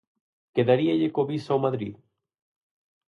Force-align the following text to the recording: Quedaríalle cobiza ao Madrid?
Quedaríalle 0.55 1.13
cobiza 1.17 1.49
ao 1.51 1.63
Madrid? 1.65 1.93